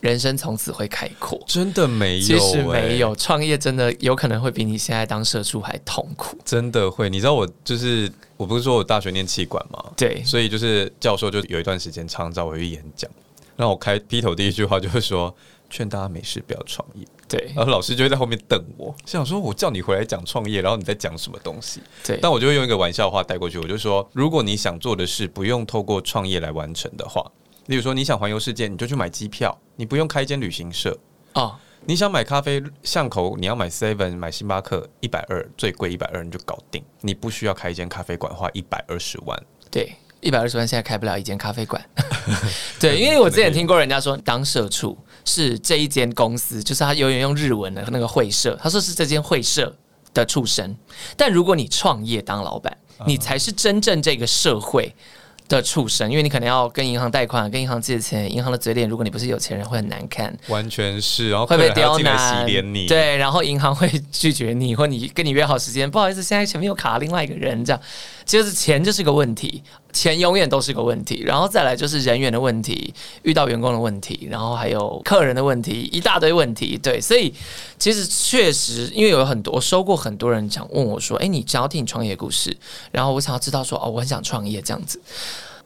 [0.00, 7.10] 人生从此会开阔，真的没有，其实没有，创业真的有可能会比你现在当社畜还痛苦，真的会。
[7.10, 9.84] 你知道我就是，我不是说我大学念气管吗？
[9.96, 13.10] 对，所以就是教授就有一段时间常找我去演讲，
[13.56, 15.34] 然后我开劈头第一句话就是说，
[15.68, 17.06] 劝大家没事不要创业。
[17.28, 21.82] 对，然后老师就会在后面瞪我，想说我叫你回来讲创业，然后你在讲什么东西？
[22.06, 27.30] 对，但我就会用一个玩笑话带过去，我就说，如果你想做的事不用透过创业来完成的话，
[27.68, 30.98] 例如说你想环游世界，你就去买机票，你不用开一间旅行社
[31.34, 31.54] 哦。
[31.84, 39.38] 你想买咖啡巷口，你要买 Seven 买星巴克一百二，最贵一百二你就搞定，你不需要开一间咖啡馆花一百二十万。
[39.70, 41.82] 对，一百二十万现在开不了一间咖啡馆。
[42.80, 49.74] 对，因为我之前听过人家说，当社畜是这一间公司，就是他永远用日文的那个会社，他说是这间会社
[50.14, 50.74] 的畜生。
[51.18, 52.76] 但如果你创业当老板，
[53.06, 54.94] 你才是真正这个社会
[55.48, 60.36] 的畜生，因为你可能要跟银行贷款，跟银行借钱，银行的嘴脸，如果你不是有钱人，会很难看。
[60.48, 62.86] 完全是，然后会被刁难，洗脸你。
[62.86, 67.80] 对，然后银行会拒绝你，或你跟你约好时间，不好意思，现在前面有卡另外一个人，这样，
[68.28, 71.22] 就是钱就是个问题，钱永远都是个问题。
[71.24, 76.76] 然后再来就是人员的问题，遇到员工的问题，然后还有客人的问题，一大堆问题。
[76.76, 77.32] 对，所以
[77.78, 82.54] 其实确实，因为有很多我收过很多人想问我说，哎，你想要听你创业故事，
[82.92, 85.00] 然后我想要知道说，哦，我很想创业这样子。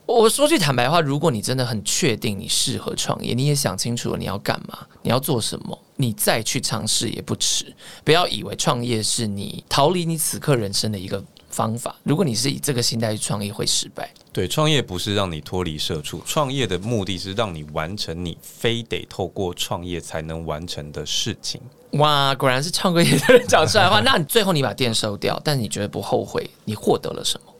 [0.06, 7.74] 我说句坦白话，如果你真的很确定你适合创业，你也想清楚了你要干嘛，你要做什么，你再去尝试也不迟。
[8.04, 11.94] 不要以为创业是你逃离你此刻人生的一个方法。
[12.02, 14.12] 如果你是以这个心态去创业，会失败。
[14.32, 21.60] 对，创业不是让你脱离社畜，创业的目的是让你完成你非得透过创业才能完成的事情。
[21.92, 24.00] 哇，果然是创过业的人讲出来的话。
[24.04, 26.48] 那你最后你把店收掉，但你觉得不后悔？
[26.64, 27.52] 你获得了什么？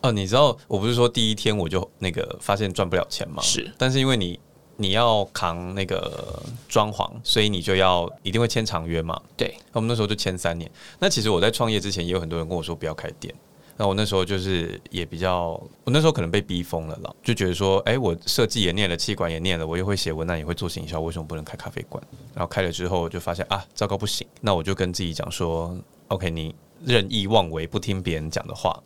[0.00, 3.42] 哦，你知道我不是说第一天我就那个发现赚不了钱吗？
[3.42, 4.38] 是，但是因为你
[4.80, 9.20] 你要扛那个装潢，所以你就要一定会签长约嘛。
[9.36, 10.70] 对，我们那时候就签三年。
[11.00, 13.34] 那其实我在创业之前也有很多人跟我说不要开店，
[13.76, 22.02] 那我那时候就是也比较，我那时候可能被逼疯了啦，就觉得说，哎，我设计也念了，气管也念了，我又会写文案，也会做行销，为什么不能开咖啡馆？
[22.32, 28.80] 然后开了之后就发现啊，糟糕不行，那我就跟自己讲说，OK，你任意妄为，不听别人讲的话。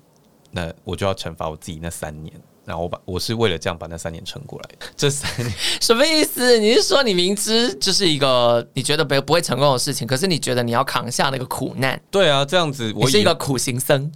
[0.55, 2.31] 那我就要惩罚我自己那三年，
[2.65, 4.87] 然后我把我是为了这样把那三年撑过来的。
[4.97, 6.59] 这三年 什么意思？
[6.59, 12.01] 你是说你明知就是一个你觉得不不会成功的事情，可是你觉得你要扛下那个苦难？
[12.11, 14.11] 对啊，这样子我是一个苦行僧。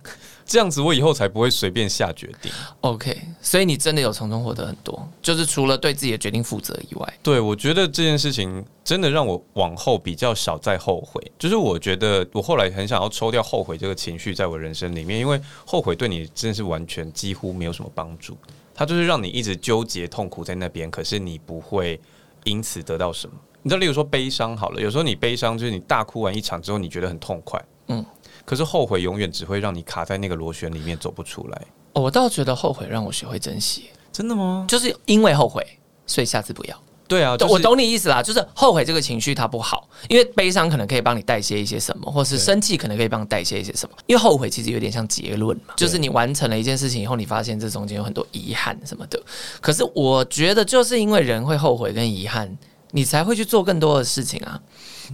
[0.46, 2.52] 这样子，我以后才不会随便下决定。
[2.82, 7.18] OK，所以你真的有从中获得很多，就是除了对自己的决定负责以外。
[7.22, 11.20] 对，我觉得这件事情真的让我往后比较少再后悔。
[11.36, 18.38] 就是我觉得我后来很想要抽掉后悔这个情绪，在我人生里面，因为后悔对你真的是完全几乎没有什么帮助。
[18.72, 22.00] 它就是让你一直纠结痛苦在那边，可是你不会
[22.44, 23.34] 因此得到什么。
[23.62, 28.04] 你知道，例如说悲伤好了，有时候你悲伤就是你大哭完一场之后，你觉得很痛快，嗯。
[28.46, 31.62] 可是后悔永远只会让你卡在那个螺旋里面走不出来。
[31.92, 33.90] 哦，我倒觉得后悔让我学会珍惜。
[34.10, 34.64] 真的吗？
[34.66, 35.62] 就是因为后悔，
[36.06, 36.82] 所以下次不要。
[37.08, 38.22] 对啊，就是、我懂你意思啦。
[38.22, 43.94] 就是后悔这个情绪它不好，因为悲伤可能可以帮你代谢一些什么，或是生气可能可以帮你代谢一些什么。
[44.06, 49.22] 因为后悔其实有点像结论嘛，就是你完成了一件事情以后，你发现这中间有很多遗憾什么的。
[49.60, 52.58] 可是我觉得就是因为人会后悔跟遗憾，
[52.90, 54.60] 你才会去做更多的事情啊。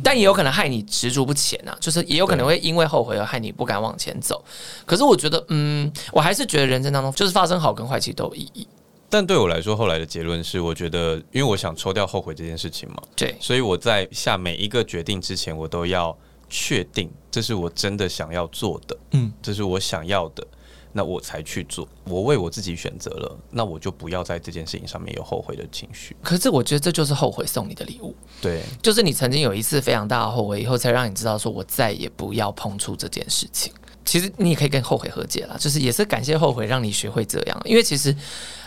[0.03, 4.45] 但也有可能害你执着不前啊，就是也有可能会因为后悔而害你不敢往前走。
[4.87, 8.67] 可是我觉得，嗯，我还是觉得人生当中就是发生好跟坏其实都有意义。
[9.11, 16.17] 但对我来说，后来的结论是，我觉得因为我想抽掉后悔这件事情嘛，对，所以我在下每一个决定之前，我都要
[16.49, 20.47] 确定这是我真的想要做的，嗯，这是我想要的。
[20.93, 26.15] 那我才去做，我为我自己选择了，那我就不要在这件事情上面有后悔的情绪。
[26.23, 33.73] 可是我觉得这就是后悔送你的礼物，对，就是你曾经有一次非常大的后悔，以后才让你知道说我再也不要碰触这件事情。
[34.05, 38.15] 其实你也可以跟后悔和解了，就是也是感谢后悔让你学会这样，因为其实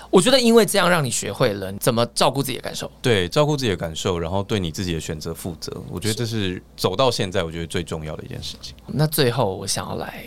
[0.10, 5.76] 我觉得因为这样让你学会了怎么照顾自己的感受，对，照顾自己的感受，然后对你自己的选择负责。
[5.92, 8.74] 我觉得这是走到现在我觉得最重要的一件事情。
[8.88, 10.24] 那最后我想要来。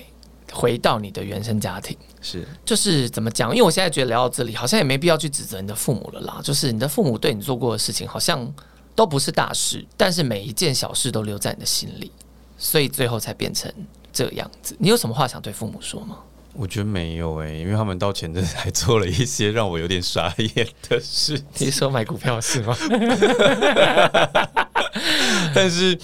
[0.53, 3.51] 回到你的原生家庭，是就是怎么讲？
[3.51, 6.41] 因为我现在觉得聊到这里，好像也没必要去指责你的父母了啦。
[6.43, 8.53] 就是你的父母对你做过的事情，好像
[8.95, 12.11] 都不是大事，但是每一件小事都留在你的心里，
[12.57, 13.73] 所以最后才变成
[14.13, 14.75] 这样子。
[14.79, 16.19] 你有什么话想对父母说吗？
[16.55, 21.41] 我觉得没有诶、欸，因为他们到前阵子还做了一些让我有点傻眼的事。
[21.59, 22.77] 你说买股票是吗？
[25.55, 25.97] 但是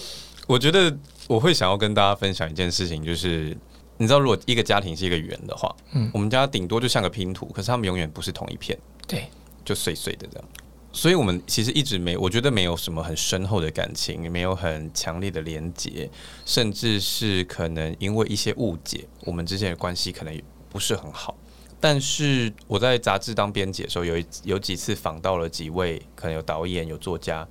[0.47, 3.57] 我觉得我会想要跟大家分享一件事情，就是。
[3.97, 9.27] 你知道，如果一个家庭是一个圆的话，嗯，我们家顶多就像个拼图，可是他们永远不是同一片，对，
[9.65, 10.49] 就碎碎的这样。
[10.93, 16.09] 所以，我们其实一直没，我觉得没有什么很深厚的感情，没有很强烈的连结，
[16.47, 21.37] 甚至是可能因为一些误解，我们之间的关系可能不是很好。
[21.81, 27.47] 但是我在杂志当编辑的时候，有一有几次访到了几位可能有导演、有作家。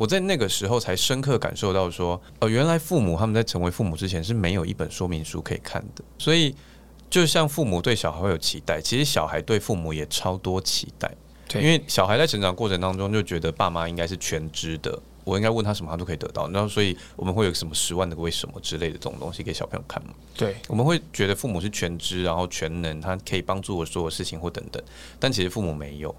[0.00, 6.02] 我在那个时候才深刻感受到说，呃，原来父母他们在成为父母之前是没有一本说明书可以看的。
[6.16, 6.54] 所以，
[7.10, 11.14] 就像父母对小孩会有期待，其实小孩对父母也超多期待。
[11.46, 16.48] 对，因为小孩在成长过程当中就觉得爸妈应该是全知的，我应该问他什么，他都可以得到。
[16.48, 20.14] 然后，所以我们会有什么十万的为什么之类的这种东西给小朋友看嘛？
[20.34, 24.82] 对，我们会觉得父母是全知，然后全能，他可以帮助我所有事情或等等。
[25.18, 26.14] 但其实父母没有，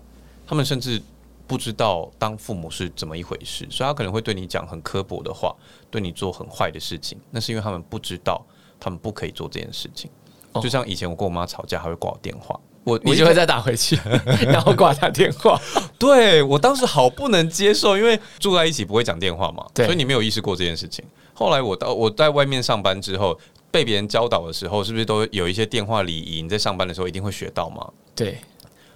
[0.45, 1.01] 他们甚至
[1.51, 5.53] 不知道当父母是怎么一回事，所以他可能会对你讲很刻薄的话，
[5.89, 7.19] 对你做很坏的事情。
[7.29, 8.41] 那是因为他们不知道，
[8.79, 10.09] 他们不可以做这件事情。
[10.61, 12.57] 就像以前我跟我妈吵架，还会挂我电话。
[12.85, 13.99] 我你就会再打回去，
[14.47, 15.59] 然后挂他电话。
[15.99, 21.03] 对，我当时好不能接受，因为住在一起不会讲电话嘛，所以你没有意识过这件事情。
[21.33, 23.37] 后来我到我在外面上班之后，
[23.69, 26.41] 被别人教导的时候，是不是都有一些电话礼仪？
[26.41, 27.91] 你在上班的时候一定会学到吗？
[28.15, 28.37] 对。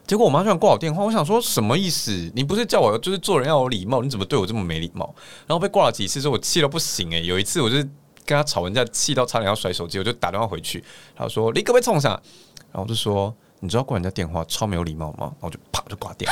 [0.07, 2.31] 结果我妈居然挂我电话，我想说什么意思？
[2.35, 5.13] 你不是叫我就是做人要有礼貌，你怎么对我这么没礼貌？
[5.47, 7.75] 然后被挂了几次之后，我气到不行诶、有一次我就
[8.25, 10.83] 跟他吵完架，气到差点要甩手机，我就打电话回去，
[11.15, 12.11] 他说你可不可以冲上？
[12.71, 13.33] 然后我就说。
[13.61, 15.17] 你知道挂人家电话超没有礼貌吗？
[15.21, 16.29] 然后我就啪就挂掉。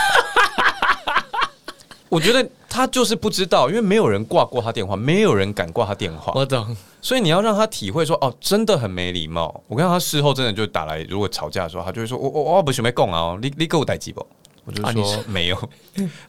[2.14, 6.32] 我觉得他就是不知道，因为没有人挂过他电话，没有人敢挂他电话。
[6.36, 9.64] 我懂，所以你要让他体会说，哦，真的很没礼貌。
[9.68, 14.24] 我看他事后真的就打来，如果吵架的时候，他就会说，我我我不准备讲啊，你你给我带几包？
[14.66, 15.70] 我就说没有，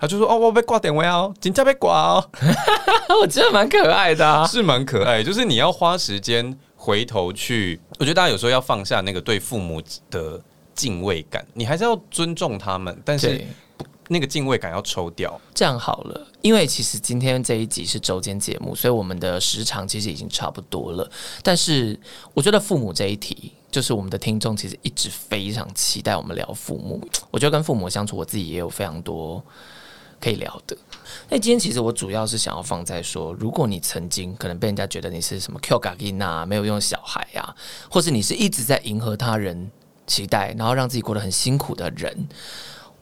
[0.00, 2.30] 他就说，哦，我被挂电话哦，警察被挂哦。
[3.20, 7.78] 我觉得蛮可爱的啊，是蛮可爱，就是你要花时间回头去。
[7.98, 10.40] 我觉得大家有时候要放下那个对父母的。
[10.74, 13.40] 敬畏感，你还是要尊重他们，但是
[14.08, 15.40] 那个敬畏感要抽掉。
[15.54, 21.10] 这样好了，因为其实今天这一集是周间节目，所以我们的时长其实已经差不多了。
[21.42, 21.98] 但是
[22.32, 27.00] 我觉得父母这一题，就是我们的听众其实一直非常期待我们聊父母。
[27.30, 29.42] 我觉得跟父母相处，我自己也有非常多
[30.20, 30.76] 可以聊的。
[31.28, 37.54] 那今天其实我主要是想要放在说，如果你曾经可能被人家觉得你是什么 Q 嘎音啊，没有用小孩啊，
[37.90, 39.70] 或是你是一直在迎合他人。
[40.06, 42.28] 期待，然后让自己过得很辛苦的人，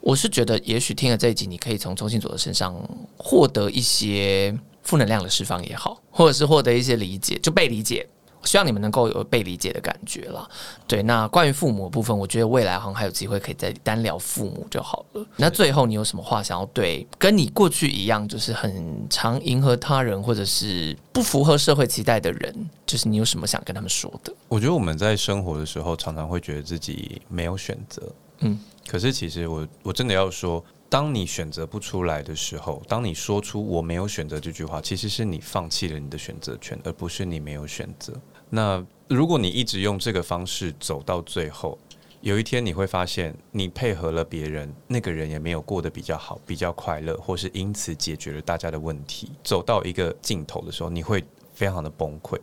[0.02, 2.74] 我是觉得，也许听了这一集，你可以从周信佐的身上
[3.16, 8.06] 获得一些负能量的释放也好，或者是获得一些理解，就被理解。
[8.44, 10.50] 希望你们能够有被理解的感觉了。
[10.88, 15.24] 对，那关于父母的部分，我觉得未来好像还有机会可以再单聊父母就好了。
[15.36, 24.34] 那最后，你有什么话想要对跟你过去一样，就是很常迎合他人或者是不符合社会期待的人，就是你有什么想跟他们说的？
[24.48, 28.02] 我觉得我们在生活的时候，常常会觉得自己没有选择。
[28.40, 30.64] 嗯，可是其实我我真的要说。
[30.92, 38.12] 当你选择不出来的时候，当你说出“我没有选择”这句话，其实是你放弃了你的选择权，而不是你没有选择。
[38.50, 41.78] 那如果你一直用这个方式走到最后，
[42.20, 49.32] 有一天你会发现，你配合了别人，那个人也没有过得比较好、比较快乐，或是因此解决了大家的问题。
[49.42, 52.38] 走到一个尽头的时候，你会非常的崩溃，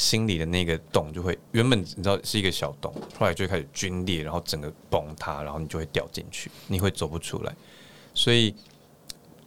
[0.00, 7.54] 心里的那个洞就会原本你知道是一个小洞，后来就开始皲裂，然后整个崩塌，然后你就会掉进去，你会走不出来。
[8.14, 8.54] 所以，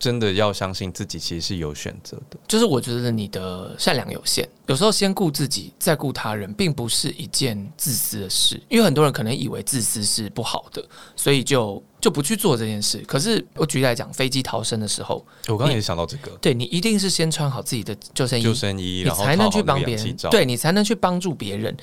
[0.03, 2.37] 真的要相信自己，其实是有选择的。
[2.45, 8.61] 就是我觉得你的善良有限，有时候先顾自己，再顾他人，并不是一件自私的事。
[8.67, 10.85] 因为很多人可能以为自私是不好的，
[11.15, 12.97] 所以就就不去做这件事。
[13.07, 21.73] 可是我举例来讲，飞机逃生的时候，我刚刚也想到这个，对，你一定是先穿好自己的救生衣，救生衣，你才能去帮别人，对，你才能去帮助别人。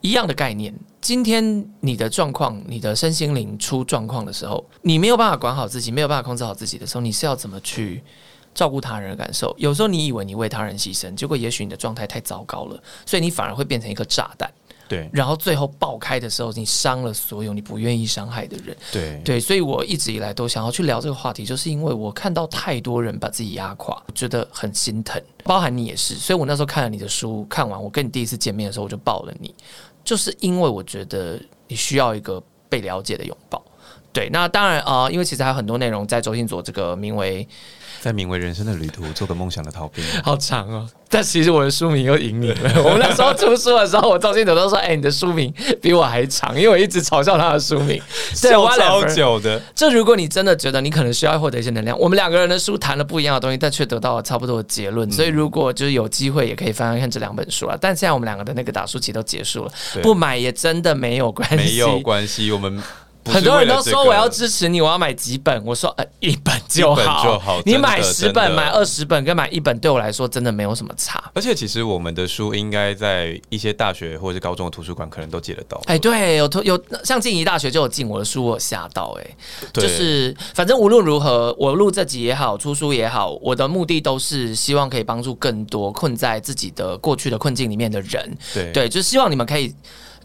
[0.00, 8.02] 一样的概念，今天你的状况，你的身心灵出状况的时候，你没有办法管好自己，没有办法控制好自己的时候，你是要怎么去
[8.54, 9.54] 照顾他人的感受？
[9.58, 14.50] 有时候你以为你为他人牺牲，结果也许你的状态太糟糕了，所以你反而会变成一颗炸弹。
[14.88, 18.76] 对，然后最后爆开的时候，你伤了所有你不愿意伤害的人。
[18.92, 26.14] 对对，所以我一直以来都想要去聊这个话题，就是因为我看到太多人把自己压垮，我觉得很心疼，包含你也是。
[26.14, 29.54] 所以我那时候看了你的书，看完我跟你第一次见面的时候，我就抱了你。
[30.04, 33.60] 就是因为我觉得你需要一个被了解的拥抱，
[34.12, 34.28] 对。
[34.30, 37.46] 那当然啊、呃，因为其实还有很多内容在周信佐这个名为。
[38.06, 40.04] 在名为人生的旅途，做个梦想的逃兵。
[40.22, 40.88] 好长哦！
[41.08, 42.70] 但其实我的书名又赢你了。
[42.84, 48.00] 我们那时候出书的时候，我周信佐都说：“哎、欸，你的书名比我还长。”因为我一直嘲笑他的书名，
[48.40, 49.60] 对，我超久的。
[49.74, 55.10] 这如果你真的觉得你可能需要获得一些能量，我们两个人的书谈了不一样的东西，但却得到了差不多的结论。
[55.10, 57.76] 所以如果就是有机会，也可以翻翻看这两本书啊。
[57.80, 62.52] 但现在我们两个的那个打书期都结束了，不买也真的没有关系，没有关系。
[62.52, 62.80] 我们。
[63.32, 65.64] 很多人都说我要支持你，我要买几本。
[65.64, 67.60] 我说呃，一本就好，就好。
[67.64, 71.22] 你买十本、买二十本跟买一本，对我来说真的没有什么差。
[71.34, 75.80] 而且其实我们的书应该在一些大学或者是高中的图书馆可能都借得到。
[75.86, 79.26] 哎，对，有有像静怡大学就有进我的书，我吓到哎。
[79.72, 88.36] 就是反正无论如何，我录这集也好，出书也好，我的目的都是希望可以帮助更多困在自己的过去的困境里面的人。
[88.54, 89.74] 对，对，就是希望你们可以。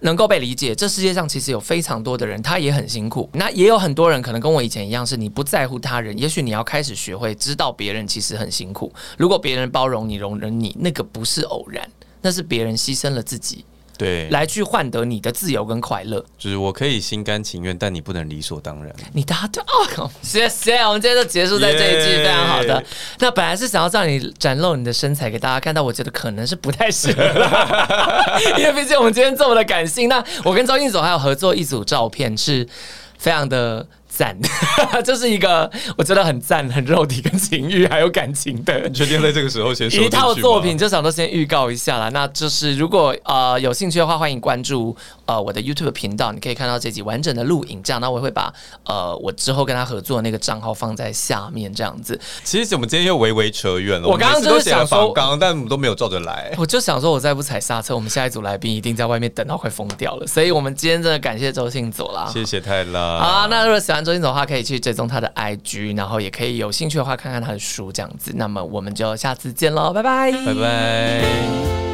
[0.01, 0.75] 能够被理解。
[0.75, 3.29] 这世界上其实有非常多的人，他也很辛苦。
[3.33, 6.17] 那也有很多人可能跟我以前一样，是你不在乎他人。
[6.19, 8.91] 也许你要开始学会知道别人其实很辛苦。
[9.17, 11.89] 如果别人包容你、容忍你，那个不是偶然，
[12.21, 13.63] 那是别人牺牲了自己。
[14.01, 18.91] 对，来去换得你的自由跟快乐，就是我可以心甘情愿，但你不能理所当然。
[19.13, 20.77] 你答对哦，谢谢。
[20.77, 22.83] 我们今天就结束在这一句，非常好的。
[23.19, 27.23] 那本来是想要让你展露你的身材给大家看到，我觉得可能是不太适合，
[28.57, 30.09] 因为毕竟我们今天这么的感性。
[30.09, 32.67] 那我跟周信佐还有合作一组照片，是
[33.19, 33.85] 非常的。
[34.21, 34.37] 赞，
[35.03, 35.67] 这是一个
[35.97, 38.87] 我觉得很赞、很肉体跟情欲还有感情的。
[38.87, 42.07] 你确定在这个时候先说一套作品，就想说先预告一下啦。
[42.09, 44.95] 那就是如果呃有兴趣的话，欢迎关注
[45.25, 47.81] 呃我的 YouTube 频道，你可以看到这集完整的录影。
[47.81, 48.53] 这样，那我也会把
[48.85, 52.19] 呃我之后跟他合作的那个账号放在下面，这样子。
[52.43, 54.07] 其实我们今天又微微扯远了。
[54.07, 56.53] 我刚刚就是想说，刚刚但我们都没有照着来。
[56.59, 60.27] 我就想说，我再不踩刹车，我们下一组来宾一定在外面等到快疯掉了。
[60.27, 63.17] 所以我们今天真的感谢周信佐啦，谢谢泰拉。
[63.19, 64.81] 好，那如果喜欢周的话，可以去。
[64.81, 68.31] 追踪他的 IG，然后也可以有兴趣的话看看他的书，这样子。
[68.35, 71.90] 那么我们就下次见喽，拜拜，拜拜。